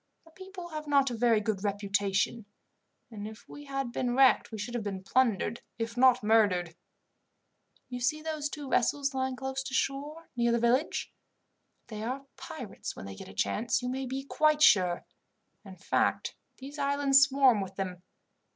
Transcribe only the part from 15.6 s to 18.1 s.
In fact, these islands swarm with them.